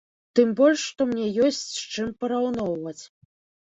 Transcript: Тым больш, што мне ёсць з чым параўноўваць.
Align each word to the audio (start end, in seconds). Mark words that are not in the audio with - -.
Тым 0.37 0.53
больш, 0.59 0.79
што 0.93 1.07
мне 1.11 1.29
ёсць 1.51 1.63
з 1.77 1.87
чым 1.93 2.07
параўноўваць. 2.25 3.01